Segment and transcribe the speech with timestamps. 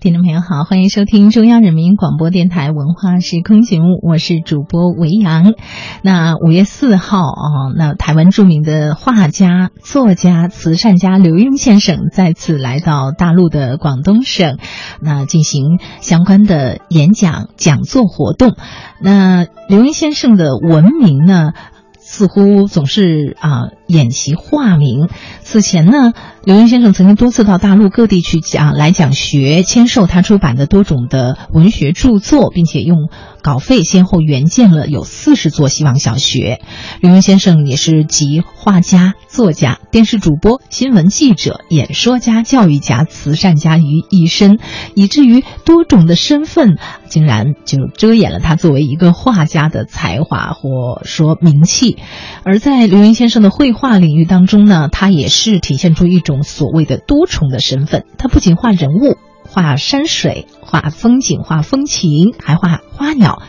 [0.00, 5.54] 听众朋友好，欢迎收听中央人民广播电台文化时空节目，我是主播维扬。
[6.02, 14.58] 那五月四号啊，那台湾著名的画家、作家、慈善家刘墉先生再次来到大陆的广东省，
[15.00, 18.54] 那进行相关的演讲、讲座活动。
[19.00, 21.54] 那刘墉先生的文名呢，
[21.98, 23.70] 似乎总是啊。
[23.88, 25.08] 演习化名。
[25.42, 26.12] 此前呢，
[26.44, 33.08] 刘墉先生曾经多次到大陆各地去讲来讲学，签售他出版的多种的文学著作，并且用
[33.42, 36.60] 稿费先后援建了有四十座希望小学。
[37.00, 44.58] 刘墉先生也是集画家、作家、电视主播、新闻记者、演说家、教育家、慈善家于一身，
[44.94, 46.76] 以至于多种的身份
[47.08, 51.96] 竟然就遮掩了他作为一个画家的才华或说名气。
[52.44, 58.04] 而在刘墉先生的绘画画领域当中呢，他也是体现出一种所谓的多重的身份。
[58.18, 59.16] 他不仅画人物、
[59.48, 63.40] 画山水、画风景、画风情，还画花鸟。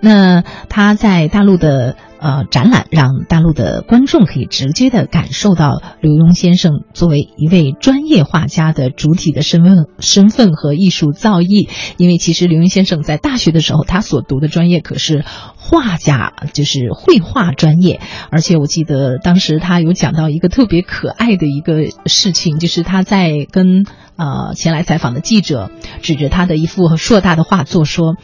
[0.00, 1.96] 那他在大陆的。
[2.18, 11.68] 呃，展览让大陆的观众可以直接的感受到刘墉先生作为一位专业画家的主体的身份、身份和艺术造诣。
[11.98, 15.24] 因为其实刘墉先生在大学的时候，他所读的专业可是
[15.56, 18.00] 画家，就是绘画专业。
[18.30, 23.84] 而且我记得当时他有讲到一个特别可爱的一个事情，就是他在跟
[24.16, 25.70] 呃前来采访的记者
[26.02, 28.16] 指着他的一幅硕大的画作说。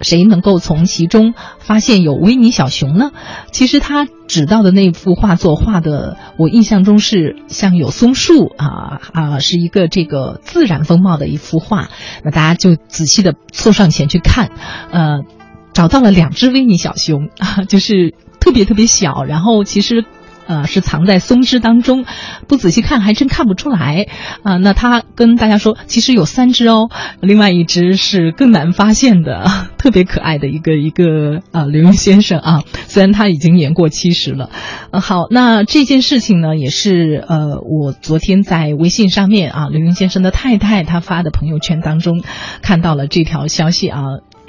[0.00, 3.10] 谁能够从其中发现有维尼小熊呢？
[3.52, 11.88] 其实他指到的那幅画作画的，我印象中是像有松树啊啊，是一个这个自然风貌的一幅画。
[12.24, 14.50] 那大家就仔细的凑上前去看，
[14.90, 15.20] 呃，
[15.72, 20.04] 找到了两只维尼小熊啊，就是特别特别小，然后其实。
[20.50, 22.04] 呃，是藏在松枝当中，
[22.48, 24.08] 不仔细看还真看不出来
[24.42, 24.56] 啊。
[24.56, 26.88] 那他跟大家说，其实有三只哦，
[27.20, 29.44] 另外一只是更难发现的，
[29.78, 34.50] 特别可爱的一个一个啊，刘墉先生啊，虽然他已经年过七十了。
[34.90, 42.24] 呃，好，那这件事情呢，也是呃，我昨天在微信上面啊，刘墉先生的太太他发的朋友圈当中
[42.60, 44.00] 看到了这条消息啊。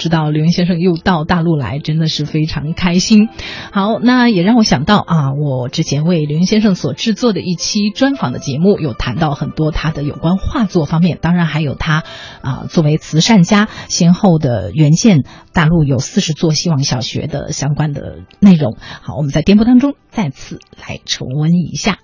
[0.02, 3.30] 知道刘云先生又到大陆来，真的是非常开心。
[3.72, 12.04] 好，那也让我想到啊，我之前为刘云先生所制作的一期专访的节目，有谈到很多他的有关画作方面，当然还有他
[12.42, 15.24] 啊作为慈善家先后的援建
[15.54, 18.76] 大陆有四十座希望小学的相关的内容。
[19.04, 22.00] 好，我们在颠簸当中再次来重温一下。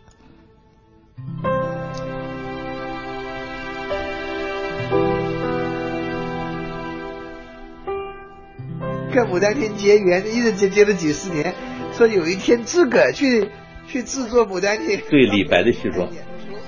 [9.18, 11.56] 跟牡丹亭结缘，一直结结了几十年，
[11.92, 13.50] 说有一天自个儿去
[13.88, 15.02] 去制作牡丹亭。
[15.10, 16.08] 对李白的戏说，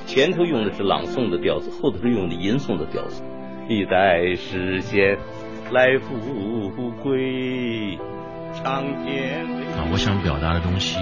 [0.08, 3.22] 前头用的是朗诵的调子，后头是用的吟诵的调子。
[3.68, 5.16] 一代诗仙
[5.72, 8.00] 来富贵，
[8.64, 9.46] 长天。
[9.78, 10.98] 啊，我想表达的东西，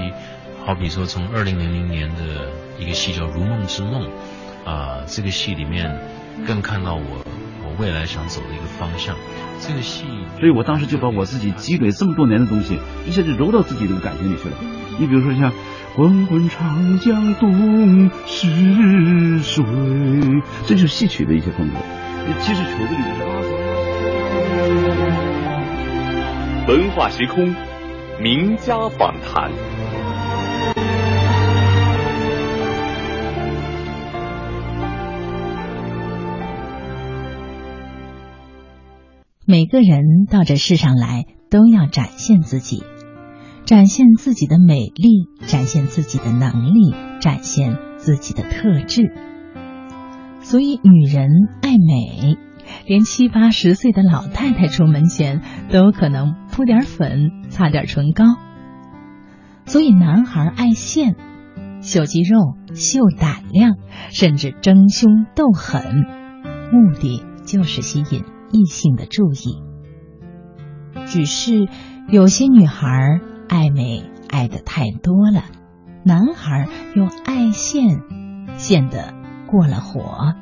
[0.66, 4.10] 好比说从二零零零年的一个戏叫《如梦之梦》，
[4.70, 5.98] 啊，这个戏里面
[6.46, 9.16] 更看到我我未来想走的一个方向。
[9.60, 10.06] 这个戏，
[10.40, 14.56] 所以我当时就把我自己积累这么多年的东西，一下就揉到自己这个感情里去了。
[15.00, 15.52] 你比如说像
[15.96, 19.64] “滚滚长江东逝水”，
[20.68, 21.76] 这就是戏曲的一些风格。
[22.40, 23.18] 其实曲子里面，
[26.68, 27.56] 文化时空，
[28.22, 29.52] 名家访谈。
[39.50, 42.84] 每个人到这世上来都要展现自己，
[43.64, 49.04] 展现自己的美丽，展现自己的能力，展现自己的特质。
[50.42, 51.30] 所以，女人
[51.62, 52.38] 爱美，
[52.88, 55.42] 连七八十岁的老太太出门前
[55.72, 58.26] 都可能铺点粉，擦点唇膏。
[59.66, 61.16] 所以，男孩爱现，
[61.82, 63.78] 秀肌肉，秀胆量，
[64.10, 66.04] 甚至争凶斗狠，
[66.74, 68.26] 目的就是吸引。
[68.52, 69.62] 异性的注意，
[71.06, 71.68] 只是
[72.10, 75.44] 有些女孩爱美爱的太多了，
[76.04, 78.02] 男孩又爱现，
[78.58, 79.14] 现的
[79.48, 80.34] 过了火。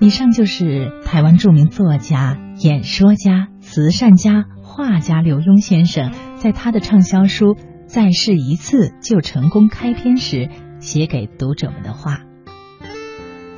[0.00, 7.54] 以上就是台湾著名作家、演说家、慈善家、画家刘墉先生在他的畅销书
[7.86, 10.50] 《再试一次就成功》开篇时
[10.80, 12.20] 写给读者们的话。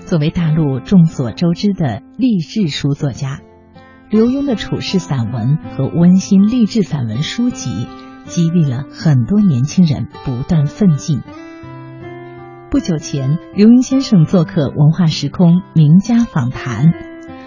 [0.07, 3.41] 作为大陆众所周知的励志书作家，
[4.09, 7.89] 刘墉的处世散文和温馨励志散文书籍，
[8.25, 11.23] 激励了很多年轻人不断奋进。
[12.71, 16.93] 不久前，刘墉先生做客文化时空名家访谈，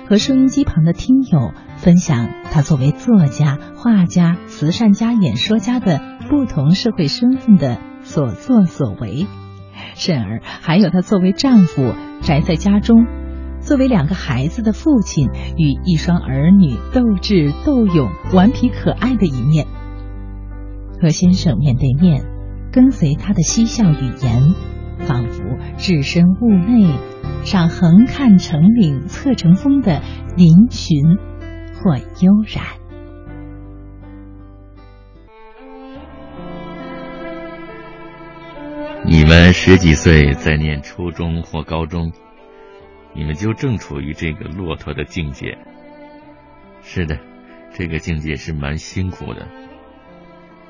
[0.09, 9.27] 和收音机旁的听友分享他作为作家、画家、慈善家、演说家的不同社会身份的所作所为，
[9.95, 11.93] 甚而还有他作为丈夫
[12.29, 13.07] 宅在家中，
[13.59, 19.65] 作为两个孩子的父亲与一双儿女斗智斗勇、顽皮可爱的一面。
[21.01, 22.23] 和先生面对面，
[22.71, 24.53] 跟随他的嬉笑语言。
[24.99, 25.41] 仿佛
[25.77, 26.93] 置身物内，
[27.45, 30.03] 赏横看成岭侧成峰的
[30.37, 31.17] 嶙峋
[31.81, 32.78] 或悠然。
[39.11, 42.13] 你们十几岁在念初中或高中，
[43.11, 45.57] 你们就正处于这个骆驼的境界。
[46.83, 47.17] 是的，
[47.73, 49.47] 这个境界是蛮辛苦的。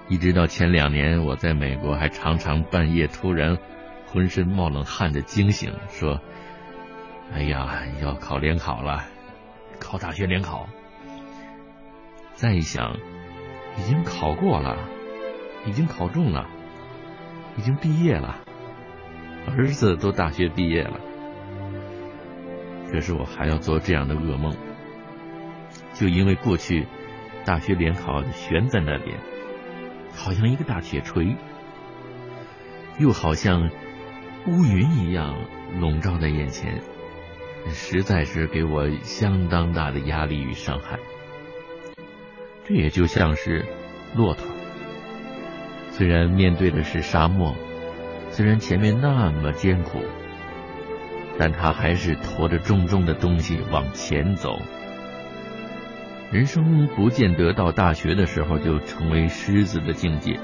[0.08, 3.58] 一直到前两年，我在美国还常常半夜突然。
[4.08, 6.20] 浑身冒冷汗的惊醒，说
[7.32, 9.06] ：“哎呀，要考联考了，
[9.80, 10.68] 考大学联考。”
[12.34, 12.96] 再一想，
[13.78, 14.78] 已经考过了，
[15.68, 16.50] 已经考中了，
[17.58, 18.40] 已经毕业了，
[19.48, 21.00] 儿子都大学毕业了，
[22.92, 24.56] 可是我还要做这样的噩梦，
[25.94, 26.88] 就因为过去
[27.46, 29.18] 大学联考悬在那边，
[30.14, 31.36] 好像一个大铁锤，
[32.98, 33.70] 又好像。
[34.48, 35.36] 乌云一样
[35.80, 36.82] 笼罩在眼前，
[37.68, 40.98] 实在是给我相当大的压力与伤害。
[42.64, 43.66] 这也就像是
[44.16, 44.48] 骆驼，
[46.00, 47.54] 虽然面对的是沙漠，
[48.32, 50.02] 虽然前面那么艰苦，
[51.38, 54.58] 但他还是驮着重重的东西往前走。
[56.32, 60.40] 人生不见得到大学的时候就成为狮子的境界，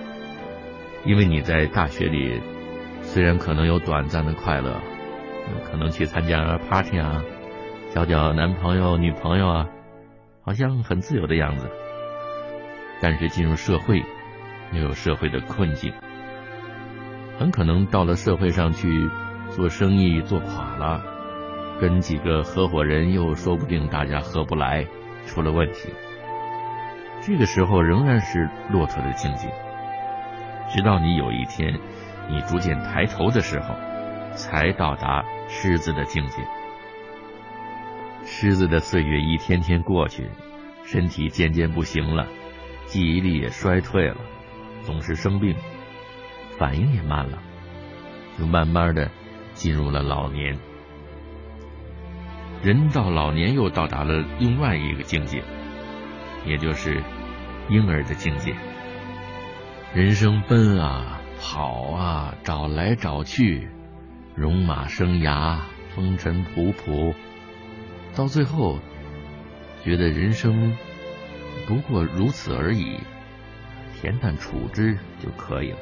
[1.05, 2.41] 因为你在大学里。
[3.01, 4.81] 虽然可能有短暂的快乐，
[5.63, 7.23] 可能去参加 party 啊，
[7.93, 9.69] 交交男朋友、女朋友啊，
[10.41, 11.69] 好像很自由的样子。
[12.99, 14.03] 但是进入社会，
[14.71, 15.93] 又有社会的困境，
[17.37, 19.09] 很可能到了社会上去
[19.49, 21.03] 做生意做垮了，
[21.79, 24.85] 跟几个合伙人又说不定大家合不来，
[25.25, 25.89] 出了问题。
[27.21, 29.51] 这个时候仍然是骆驼的境界，
[30.69, 31.79] 直到你有一天。
[32.27, 33.75] 你逐渐抬头的时候，
[34.33, 36.37] 才到达狮子的境界。
[38.25, 40.27] 狮子的岁月一天天过去，
[40.83, 42.25] 身体渐渐不行了，
[42.87, 44.17] 记忆力也衰退了，
[44.85, 45.55] 总是生病，
[46.57, 47.41] 反应也慢了，
[48.37, 49.09] 就慢慢的
[49.53, 50.57] 进入了老年。
[52.63, 55.43] 人到老年又到达了另外一个境界，
[56.45, 57.03] 也就是
[57.69, 58.55] 婴儿的境界。
[59.93, 61.21] 人生奔啊！
[61.37, 63.69] 跑啊，找来找去，
[64.35, 65.59] 戎马生涯，
[65.93, 67.13] 风尘仆仆，
[68.15, 68.79] 到最后，
[69.83, 70.75] 觉得人生
[71.67, 72.99] 不过如此而已，
[74.01, 75.77] 恬淡处之就可以了。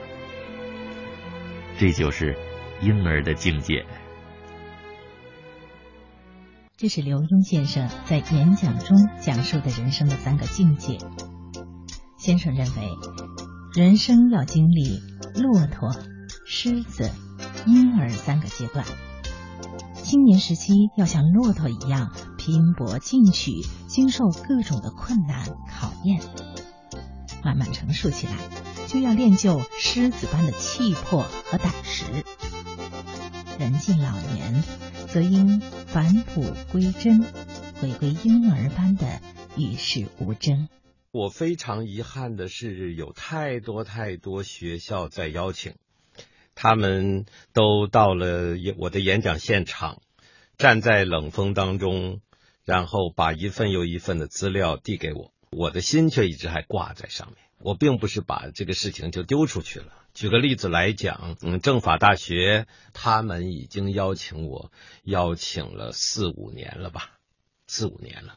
[1.77, 2.37] 这就是
[2.81, 3.85] 婴儿的境界。
[6.77, 10.97] 这是刘墉先生在演讲中讲述的人生的三个境界。
[12.17, 12.89] 先生认为，
[13.75, 15.01] 人生要经历。
[15.35, 15.89] 骆驼、
[16.45, 17.09] 狮子、
[17.65, 18.85] 婴儿三个阶段，
[19.95, 23.49] 青年时期要像骆驼一样拼搏进取，
[23.87, 26.19] 经受各种的困难考验；
[27.43, 28.33] 慢慢成熟起来，
[28.87, 32.05] 就要练就狮子般的气魄和胆识。
[33.59, 34.63] 人近老年，
[35.07, 37.21] 则应返璞归真，
[37.79, 39.21] 回归婴儿般的
[39.57, 40.69] 与世无争。
[41.11, 45.75] 我非常遗憾的是，有太多太多学校在邀请，
[46.55, 50.01] 他们都到了我的演讲现场，
[50.57, 52.21] 站在冷风当中，
[52.65, 57.37] 然后把一份又一份的资料递给我，我的心却一直还挂在上面。
[57.59, 59.93] 我并不是把这个事情就丢出去了。
[60.13, 64.71] 举个例子来讲，嗯，政法大学他们已经邀请我，
[65.03, 67.11] 邀请了四五年了吧，
[67.67, 68.35] 四五年了。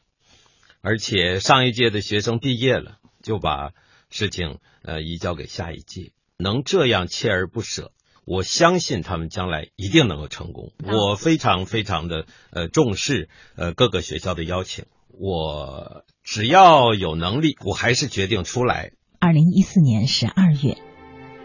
[0.80, 3.72] 而且上一届的学生毕业了，就把
[4.10, 7.92] 事情呃移交给下一届，能这样锲而不舍，
[8.24, 10.72] 我相信他们将来一定能够成功。
[10.84, 14.86] 我非常非常的呃重视呃各个学校的邀请，
[15.18, 18.90] 我只要有能力，我还是决定出来。
[19.18, 20.76] 二零一四年十二月，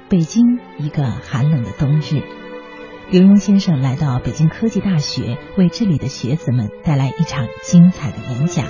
[0.10, 2.22] 北京一个寒冷的冬日，
[3.12, 8.66] 刘墉先生来到北京科技大学，为这里的学子们带来一场精彩的演讲。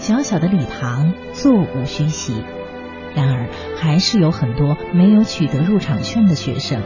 [0.00, 2.42] 小小的礼堂座无虚席，
[3.14, 6.82] 然而还是有很多没有取得入场券的学生，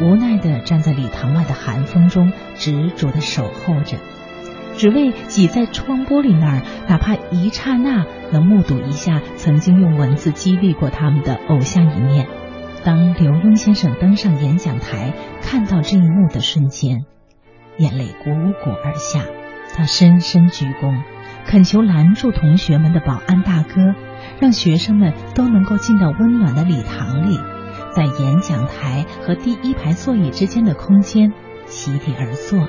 [0.00, 3.98] 无奈地站在礼堂外的寒风中，执着地守候着，
[4.76, 12.26] 只为挤在窗玻璃那儿，哪怕一刹那能目睹一下曾经用文字激励过他们的偶像一面。
[12.82, 15.12] 当刘墉先生登上演讲台，
[15.42, 17.04] 看到这一幕的瞬间，
[17.76, 19.20] 眼泪汩汩而下，
[19.74, 21.02] 他深深鞠躬，
[21.44, 23.94] 恳求拦住同学们的保安大哥，
[24.40, 27.38] 让学生们都能够进到温暖的礼堂里，
[27.94, 31.34] 在演讲台和第一排座椅之间的空间
[31.66, 32.66] 席地而坐。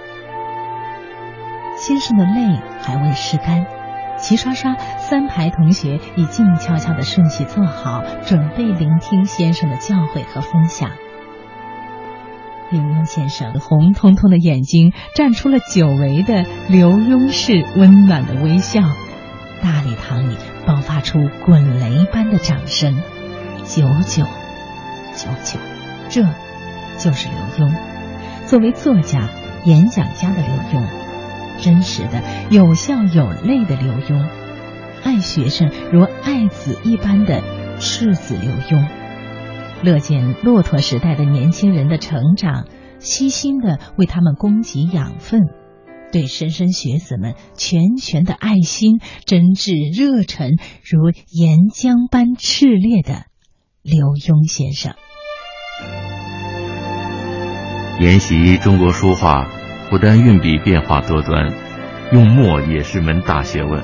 [1.81, 3.65] 先生的泪还未湿干。
[4.19, 10.91] 齐刷刷，三排同学已静悄悄的顺序坐好，准备聆听先生的教诲和分享。
[12.69, 18.81] 刘墉先生红彤彤的眼睛绽出了久违的刘墉式温暖的微笑，
[19.63, 22.95] 大礼堂里爆发出滚雷般的掌声。
[23.65, 24.23] 九九
[25.15, 25.59] 九九，
[26.09, 26.21] 这
[27.00, 27.73] 就是刘墉，
[28.45, 29.29] 作为作家、
[29.65, 31.00] 演讲家的刘墉。
[31.60, 34.27] 真实的、有笑有泪的刘墉，
[35.03, 37.41] 爱学生如爱子一般的
[37.79, 38.88] 赤子刘墉，
[39.84, 42.67] 乐见骆驼时代的年轻人的成长，
[43.00, 45.41] 悉心的为他们供给养分，
[46.12, 50.51] 对莘莘学子们全全的爱心、真挚热忱
[50.84, 53.25] 如岩浆般炽烈的
[53.81, 54.93] 刘墉先生。
[58.00, 59.60] 研习中国书画。
[59.91, 61.51] 不但运笔变化多端，
[62.13, 63.83] 用墨也是门大学问。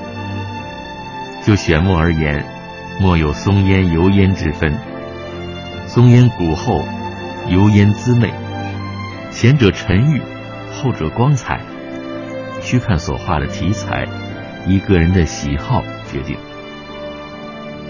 [1.42, 2.46] 就选墨而言，
[2.98, 4.72] 墨有松烟、油烟之分。
[5.86, 6.82] 松烟古厚，
[7.48, 8.32] 油烟滋媚，
[9.30, 10.22] 前者沉郁，
[10.72, 11.60] 后者光彩。
[12.62, 14.06] 需看所画的题材，
[14.66, 16.38] 依个人的喜好决定。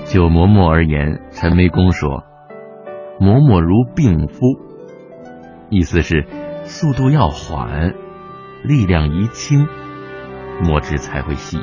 [0.07, 2.25] 就磨墨而言，陈眉公说
[3.21, 4.41] ：“磨墨如病夫”，
[5.71, 6.27] 意思是
[6.65, 7.95] 速度要缓。
[8.63, 9.67] 力量一轻，
[10.63, 11.59] 墨汁才会细。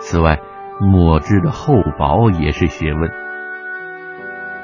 [0.00, 0.40] 此外，
[0.80, 3.10] 墨汁的厚薄也是学问。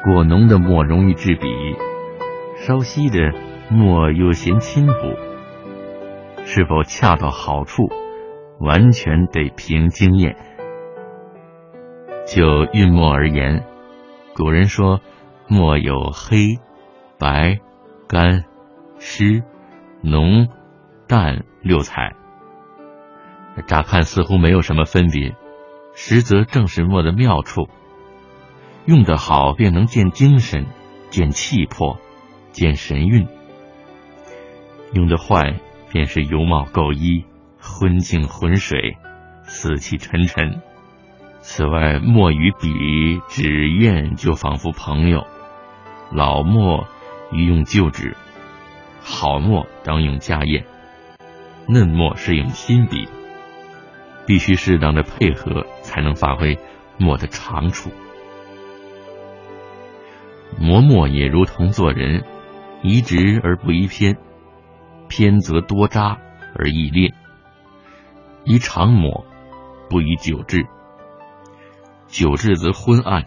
[0.05, 1.49] 过浓的墨容易制笔，
[2.57, 3.33] 稍稀的
[3.71, 4.95] 墨又嫌轻浮。
[6.45, 7.89] 是否恰到好处，
[8.61, 10.37] 完全得凭经验。
[12.27, 13.65] 就运墨而言，
[14.35, 15.01] 古人说，
[15.49, 16.59] 墨有黑、
[17.19, 17.59] 白、
[18.07, 18.45] 干、
[18.99, 19.43] 湿。
[20.05, 20.49] 浓、
[21.09, 22.15] 淡六彩，
[23.67, 25.35] 乍看似乎没有什么分别，
[25.95, 27.69] 实则正是墨的妙处。
[28.85, 30.67] 用得好，便能见精神、
[31.09, 31.99] 见气魄、
[32.51, 33.27] 见神韵；
[34.93, 35.59] 用得坏，
[35.91, 37.25] 便是油冒垢衣、
[37.59, 38.99] 昏镜浑水、
[39.45, 40.61] 死气沉沉。
[41.41, 45.27] 此外，墨与笔、纸砚就仿佛朋友，
[46.13, 46.87] 老墨
[47.33, 48.17] 宜用旧纸。
[49.07, 50.65] 好墨当用家砚，
[51.69, 53.07] 嫩墨是用新笔，
[54.27, 56.59] 必须适当的配合，才能发挥
[56.97, 57.91] 墨的长处。
[60.59, 62.25] 磨墨也如同做人，
[62.83, 64.17] 宜直而不宜偏，
[65.07, 66.17] 偏则多渣
[66.57, 67.13] 而易裂；
[68.45, 69.27] 宜长抹，
[69.91, 70.67] 不宜久滞，
[72.07, 73.27] 久滞则昏暗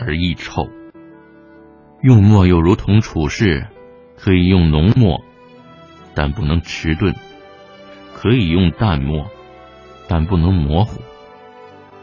[0.00, 0.70] 而易臭。
[2.00, 3.66] 用墨又如同处事。
[4.20, 5.24] 可以用浓墨，
[6.14, 7.14] 但不能迟钝；
[8.14, 9.26] 可以用淡墨，
[10.08, 11.00] 但不能模糊；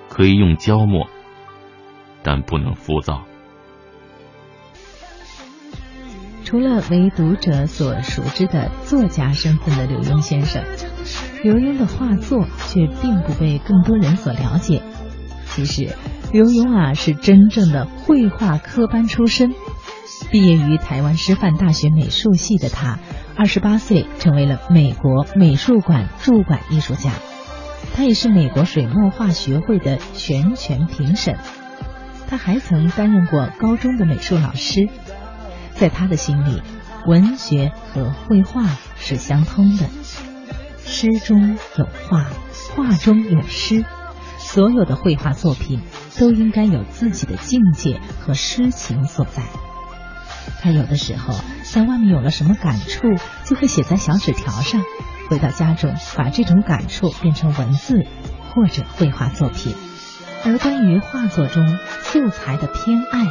[0.09, 1.07] 可以用焦墨，
[2.23, 3.23] 但不能浮躁。
[6.45, 10.63] 除了为读者所熟知的作家身份的刘墉先生，
[11.43, 14.81] 刘墉的画作却并不被更多人所了解。
[15.47, 15.95] 其实，
[16.31, 19.53] 刘墉啊是真正的绘画科班出身。
[20.31, 22.99] 毕业于台湾师范大学美术系的他，
[23.35, 27.11] 二十八岁成为了美国美术馆驻馆艺术家。
[27.95, 31.37] 他也是美国水墨画学会的全权评审。
[32.27, 34.89] 他还曾担任过高中的美术老师。
[35.75, 36.61] 在他的心里，
[37.05, 38.63] 文学和绘画
[38.97, 39.85] 是相通的。
[40.85, 42.25] 诗中有画，
[42.75, 43.85] 画中有诗。
[44.37, 45.81] 所有的绘画作品
[46.17, 49.43] 都应该有自己的境界和诗情所在。
[50.61, 51.33] 他有的时候
[51.63, 53.01] 在外面有了什么感触，
[53.45, 54.81] 就会写在小纸条上，
[55.29, 58.05] 回到家中把这种感触变成文字
[58.53, 59.75] 或者绘画作品。
[60.43, 61.67] 而关于画作中
[62.03, 63.25] 素材的偏爱，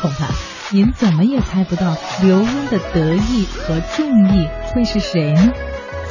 [0.00, 0.28] 恐怕
[0.70, 5.52] 您怎么也猜不到刘墉的得意和中意会是谁呢？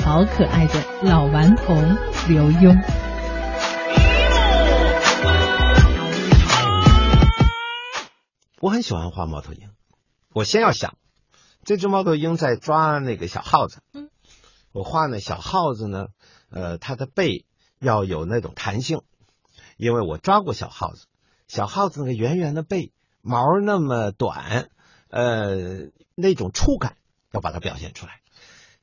[0.03, 1.95] 好可爱的老顽童
[2.27, 2.75] 刘墉。
[8.60, 9.70] 我很喜欢画猫头鹰。
[10.33, 10.97] 我先要想，
[11.63, 13.81] 这只猫头鹰在抓那个小耗子。
[13.91, 14.09] 嗯，
[14.71, 16.07] 我画那小耗子呢，
[16.50, 17.45] 呃，它的背
[17.79, 19.01] 要有那种弹性，
[19.75, 21.07] 因为我抓过小耗子，
[21.50, 24.69] 小耗子那个圆圆的背，毛那么短，
[25.09, 26.95] 呃，那种触感
[27.31, 28.21] 要把它表现出来。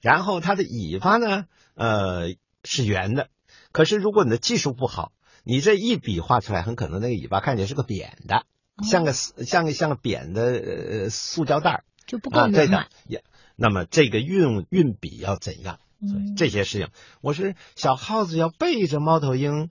[0.02, 3.30] 然后它的尾巴呢，呃，是圆的。
[3.72, 5.12] 可是如果你的技术不好，
[5.44, 8.44] 你这一笔画出来，很可能那个尾巴看起来是个扁的，
[8.82, 12.88] 像个像个像个扁的呃塑胶袋就不够圆满。
[13.06, 13.24] 也，
[13.56, 15.78] 那么这个运运笔要怎样？
[16.00, 16.88] 所以这些事情，
[17.20, 19.70] 我是小耗子要背着猫头鹰，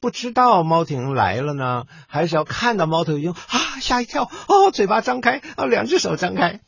[0.00, 6.60] 不知道猫头鹰来了呢，还是要看到猫头鹰啊吓一跳哦，嘴巴张开啊，两只手张开，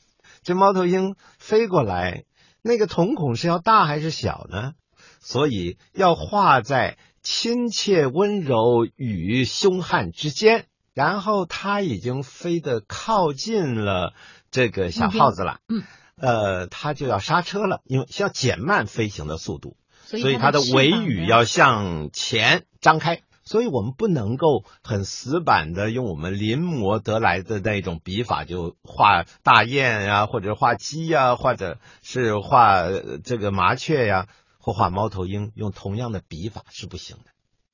[0.44, 2.24] 这猫头鹰飞过来。
[2.62, 4.74] 那个瞳孔是要大还是小呢？
[5.18, 10.66] 所以要画在亲切、温柔与凶悍之间。
[10.94, 14.12] 然后它已经飞得靠近了
[14.50, 15.82] 这个小耗子了，嗯，
[16.16, 23.22] 呃，它就要刹车了，因为需要减慢飞行的速度，所以它的尾羽要向前张开。
[23.42, 32.84] 所以我们不能够很死板的用我们临摹得来的那种笔法，就画大雁呀，或者画鸡呀，或者是画
[33.24, 34.28] 这个麻雀呀，
[34.60, 37.32] 或画猫头鹰，用同样的笔法是不行的。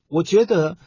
[0.08, 0.78] 我觉得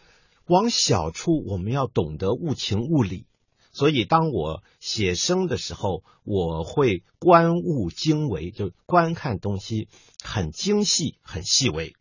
[0.50, 3.25] 往小处我们要懂得物情物理，
[3.72, 9.88] 所以当我写生的时候，我会观物精微，就观看东西
[10.22, 11.96] 很精细、很细微，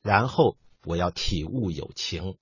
[0.00, 0.56] 然后。
[0.86, 2.36] 我要体悟有情，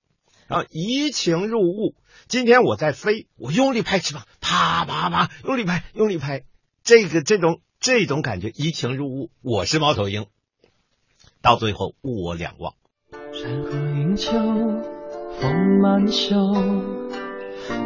[0.48, 1.94] 然后移情入物。
[2.26, 6.42] 今天我在飞，我用力拍翅膀，啪啪啪，用力拍，用力拍。
[6.82, 9.30] 这个这种这种感觉，移情入物。
[9.42, 10.26] 我是猫头鹰，
[11.40, 12.74] 到最后物我两忘。
[13.32, 14.32] 山河云秋，
[15.42, 16.36] 风满袖，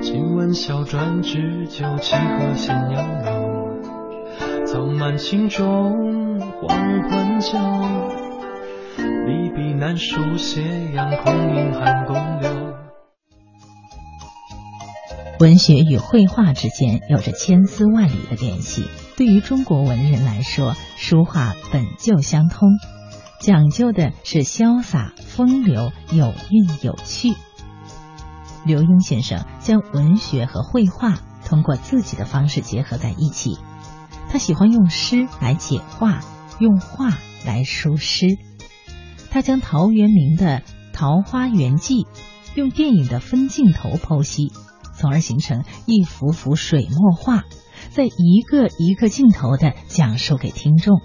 [0.02, 4.66] 今闻小转知酒，七河闲摇柔。
[4.66, 6.68] 早满心中，黄
[7.08, 7.56] 昏酒。
[8.98, 10.60] 离笔难书，斜
[10.92, 12.50] 阳空影寒宫流。
[15.40, 18.84] 文学与绘画之间有着千丝万缕的联系。
[19.16, 22.68] 对于中国文人来说，书画本就相通，
[23.40, 27.34] 讲究的是潇洒风流、有韵有趣。
[28.66, 33.58] 刘墉先生将文学和绘画通过自己的方式结合在一起。
[34.28, 36.20] 他喜欢用诗来解画，
[36.58, 38.26] 用画来抒诗。
[39.30, 40.58] 他将陶渊明的
[40.92, 42.02] 《桃花源记》
[42.56, 44.50] 用电影的分镜头剖析，
[44.94, 47.44] 从而形成一幅幅水墨画，
[47.90, 51.00] 在一个一个镜头的讲述给听众。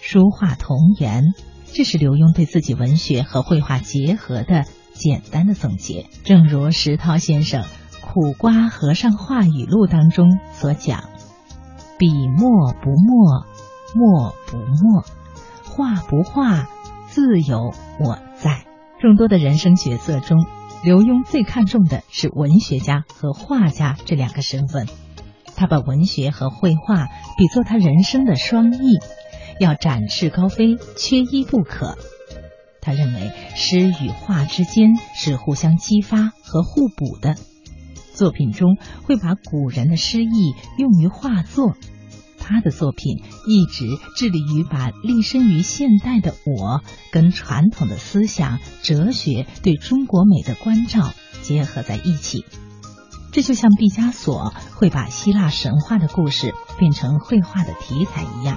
[0.00, 1.32] 书画同源，
[1.72, 4.64] 这是刘墉对自己文学和绘画结合的
[4.98, 6.06] 简单的总结。
[6.24, 7.62] 正如石涛先生
[8.02, 11.04] 《苦瓜和尚画语录》当中所讲
[11.98, 13.46] ：“笔墨不墨，
[13.94, 15.04] 墨不墨，
[15.64, 16.68] 画不画。”
[17.10, 18.66] 自有我在。
[19.00, 20.44] 众多的人生角色中，
[20.84, 24.86] 刘墉最看重的是文学家和画家这两个身份。
[25.56, 27.06] 他把文学和绘画
[27.36, 28.98] 比作他人生的双翼，
[29.58, 31.96] 要展翅高飞，缺一不可。
[32.88, 37.34] 他认为诗与画之间是互相激发和互补的，
[38.14, 41.76] 作品中会把古人的诗意用于画作。
[42.38, 43.84] 他的作品一直
[44.16, 52.46] 致力于把立身于现代的我跟传统的思想、哲学对中国美的关照结合在一起。
[53.32, 58.56] 这就像毕加索会把希腊神话的故事变成绘画的题材一样，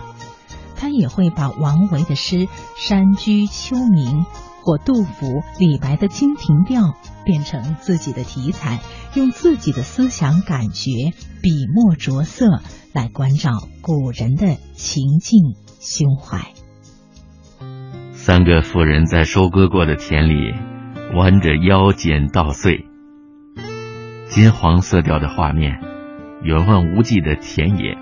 [0.82, 2.38] 他也会把王维的诗
[2.76, 4.26] 《山居秋暝》
[4.63, 6.82] 或杜甫、李白的《清亭调》
[7.24, 8.80] 变成自己的题材，
[9.13, 10.91] 用自己的思想感觉、
[11.44, 12.62] 笔墨着色。
[12.94, 16.39] 来关照古人的情境胸怀。
[18.12, 20.34] 三个妇人在收割过的田里
[21.15, 22.84] 弯着腰捡稻穗，
[24.28, 25.80] 金黄色调的画面，
[26.44, 27.96] 远望无际的田野，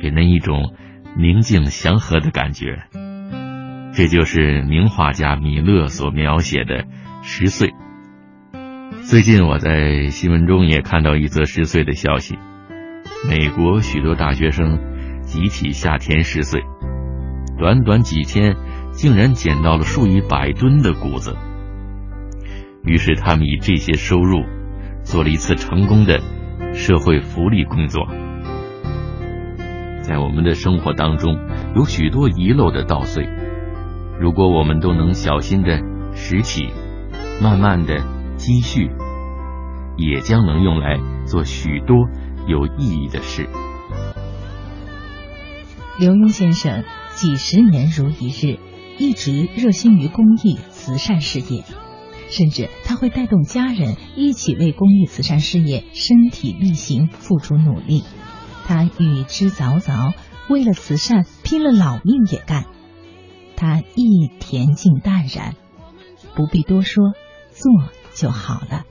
[0.00, 0.74] 给人一种
[1.16, 2.82] 宁静祥和的感觉。
[3.94, 6.84] 这就是名画家米勒所描写的
[7.22, 7.74] 十岁。
[9.04, 12.38] 最近我在新闻中也看到一则十岁的消息。
[13.28, 14.78] 美国许多大学生
[15.20, 16.62] 集体下田十岁，
[17.58, 18.56] 短短几天
[18.92, 21.36] 竟然捡到了数以百吨的谷子。
[22.84, 24.44] 于是他们以这些收入
[25.04, 26.20] 做了一次成功的
[26.72, 28.08] 社会福利工作。
[30.12, 31.38] 在我们的生活当中，
[31.74, 33.26] 有许多遗漏的稻穗，
[34.20, 35.80] 如果我们都能小心的
[36.14, 36.68] 拾起，
[37.40, 38.04] 慢慢的
[38.36, 38.90] 积蓄，
[39.96, 41.96] 也将能用来做许多。
[42.46, 43.48] 有意义的事。
[45.98, 48.58] 刘墉先生几十年如一日，
[48.98, 51.62] 一直热心于公益慈善事业，
[52.28, 58.02] 甚至他会带动家人一起为公益慈善事业身体力行付出努力。
[58.98, 60.14] 与之凿凿，
[60.48, 62.66] 为了慈善拼了老命也干。
[63.56, 65.54] 他亦恬静淡然，
[66.34, 67.12] 不必多说，
[67.50, 67.70] 做
[68.14, 68.84] 就好了。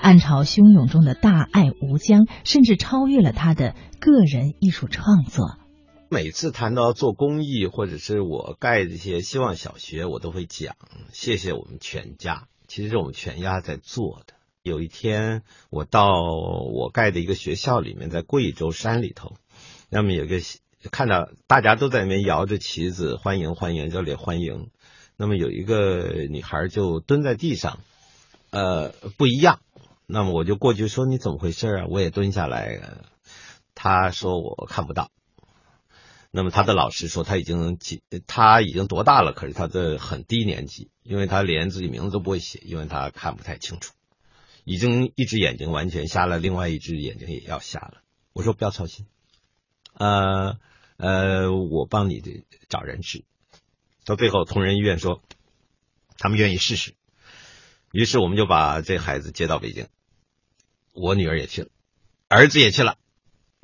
[0.00, 5.58] 暗潮汹涌中的大爱无疆，甚至超越了他的个人艺术创作。
[6.08, 10.74] 每次谈到做公益，或者是我盖这些希望小学，我都会讲
[11.12, 12.48] 谢谢我们全家。
[12.66, 14.34] 其实是我们全家在做的。
[14.62, 16.06] 有一天，我到
[16.72, 19.34] 我盖的一个学校里面，在贵州山里头，
[19.90, 20.36] 那么有个
[20.92, 24.70] 看到大家都在那边摇着旗子，欢迎欢迎，热烈欢迎。
[25.16, 27.80] 那么有一个女孩就蹲在地上，
[28.50, 29.60] 呃，不一样。
[30.06, 31.86] 那么我就过去说你怎么回事啊？
[31.88, 32.80] 我也蹲下来。
[33.74, 35.10] 她说我看不到。
[36.30, 39.32] 那么他的老师说他已经几他已经多大了？
[39.32, 43.92] 可是他的很低年级，因为他连自己名字都不会写，因为他看不太清楚，
[44.64, 48.02] 已经一只眼睛完全瞎了，另外一只眼睛也要瞎了。
[48.32, 49.06] 我说不要操心，
[49.94, 50.58] 呃
[50.96, 52.22] 呃，我帮你
[52.68, 53.24] 找人治。
[54.04, 55.20] 到最后，同仁医院说
[56.16, 56.94] 他们愿意试试，
[57.92, 59.88] 于是我们就把这孩子接到北京，
[60.92, 61.68] 我女儿也去了，
[62.28, 62.96] 儿子也去了，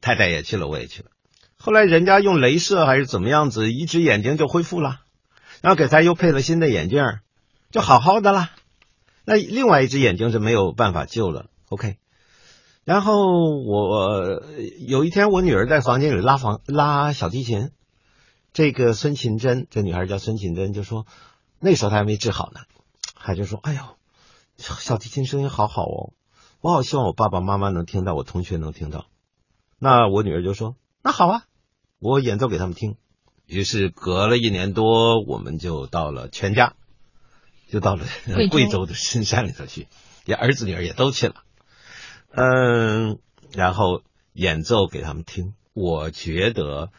[0.01, 1.11] 太太也去了，我也去了。
[1.57, 5.01] 后来人家用镭射还是怎么样子，一只眼睛就恢复了，
[5.61, 7.03] 然后给他又配了新的眼镜，
[7.71, 8.51] 就好好的了。
[9.29, 11.51] 那另外一只眼睛是没有办法救了。
[11.69, 11.99] OK，
[12.83, 14.43] 然后我
[14.87, 17.73] 有一天我女儿在房间里拉房拉小提琴，
[18.55, 21.05] 这个孙琴珍，这女孩叫孙琴珍，就说
[21.61, 22.61] 那时候她还没治好呢，
[23.17, 23.83] 她就说哎呦，
[24.57, 26.15] 小提琴声音好好哦，
[26.63, 29.05] 我好希望我爸爸妈妈能听到，我同学能听到。
[29.79, 31.43] 那我女儿就说那好啊。
[32.01, 32.97] 我演奏给他们听，
[33.45, 36.77] 于是隔了一年多，我们就到了全家，
[37.69, 38.05] 就到了
[38.51, 39.87] 贵州的深山里头去，
[40.25, 41.35] 也儿子女儿也都去了，
[42.31, 43.19] 嗯，
[43.53, 44.03] 然后
[44.33, 45.55] 演奏给他们听。
[45.75, 46.91] 我觉得，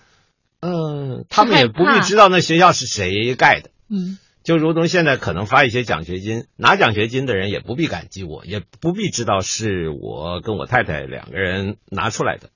[0.61, 12.49] 嗯，他们也不必知道那学校是谁盖的，嗯，就如同现在可能发一些奖学金，拿奖学金的人也不必感激我，也不必知道是我跟我太太两个人拿出来的，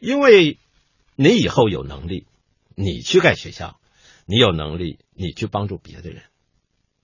[0.00, 0.58] 因为。
[1.18, 2.26] 你以后有能力，
[2.74, 3.78] 你去盖学校；
[4.26, 6.20] 你有能力，你去帮助别的人。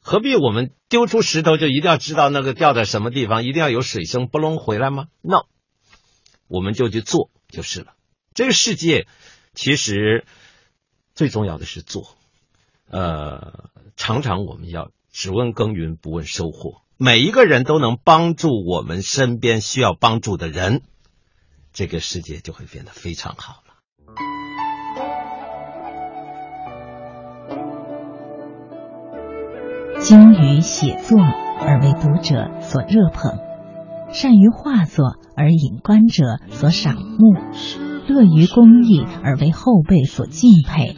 [0.03, 5.47] 何必我们丢出石头就一定要知道那个掉在什么地方，一定要有水声不隆回来吗？No，
[6.49, 7.95] 我们就去做就是了。
[8.35, 9.07] 这个世界
[9.55, 10.27] 其实
[11.15, 12.17] 最重要的是做。
[12.91, 20.83] 呃，常常我们要只问耕耘不问收获，每一个人都能帮助我们身边需要帮助的人，
[21.73, 24.42] 这个世界就会变得非常好了。
[30.03, 31.17] 精于写作
[31.61, 33.39] 而为读者所热捧，
[34.13, 37.35] 善于画作而引观者所赏目，
[38.09, 40.97] 乐于公益而为后辈所敬佩，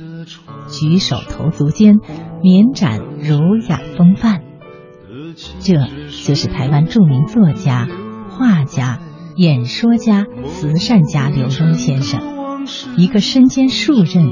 [0.69, 1.97] 举手投足间
[2.43, 4.41] 绵展儒雅风范。
[5.61, 5.75] 这
[6.25, 7.87] 就是台湾著名作家、
[8.31, 9.01] 画家、
[9.37, 12.23] 演说家、慈善家刘墉先生，
[12.97, 14.25] 一个身兼数任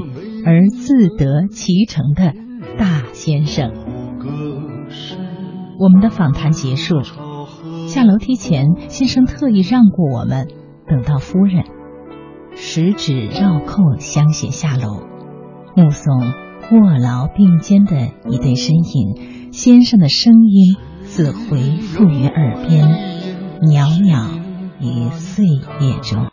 [0.47, 2.33] 而自得其成的
[2.79, 3.71] 大先生。
[5.79, 7.01] 我们的访谈结束，
[7.87, 10.47] 下楼梯前，先生特意让过我们，
[10.87, 11.65] 等到夫人，
[12.55, 15.01] 十指绕扣相携下楼，
[15.75, 16.21] 目送
[16.71, 22.87] 卧牢并肩的一对身影，先生的声音似回复于耳边，
[23.61, 24.29] 袅袅
[24.79, 26.21] 于岁月中。